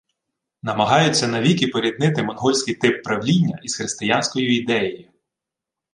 Намагаються 0.63 1.27
навіки 1.27 1.67
поріднити 1.67 2.23
монгольський 2.23 2.75
тип 2.75 3.03
правління 3.03 3.59
із 3.63 3.75
християнською 3.75 4.55
ідеєю 4.55 5.09